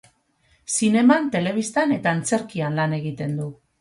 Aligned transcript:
Zineman, 0.75 1.29
telebistan 1.37 1.93
eta 1.99 2.15
antzerkian 2.17 2.81
lan 2.81 2.97
egiten 3.03 3.37
du. 3.43 3.47